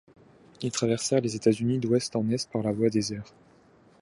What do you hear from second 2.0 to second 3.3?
en est par la voie des